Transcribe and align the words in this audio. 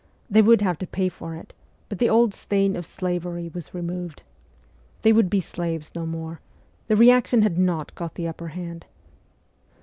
They 0.31 0.41
would 0.41 0.61
have 0.61 0.79
to 0.79 0.87
pay 0.87 1.09
for 1.09 1.35
it, 1.35 1.53
but 1.87 1.99
the 1.99 2.09
old 2.09 2.33
stain 2.33 2.75
of 2.75 2.87
slavery 2.87 3.51
was 3.53 3.71
removed. 3.75 4.23
They 5.03 5.13
would 5.13 5.29
be 5.29 5.39
slaves 5.41 5.93
no 5.93 6.07
more; 6.07 6.39
the 6.87 6.95
reaction 6.95 7.43
had 7.43 7.59
not 7.59 7.93
got 7.93 8.15
the 8.15 8.27
upper 8.27 8.47
hand. 8.47 8.87